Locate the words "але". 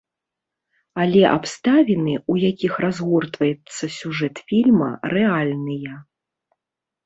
1.03-1.21